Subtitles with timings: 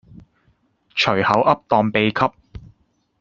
[0.95, 2.33] 隨口噏當秘笈